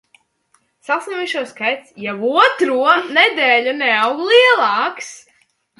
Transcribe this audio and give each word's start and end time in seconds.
Saslimušo 0.87 1.43
skaits 1.51 1.93
jau 2.05 2.17
otro 2.47 2.81
nedēļu 3.21 3.79
neaug 3.87 4.27
lielāks. 4.33 5.17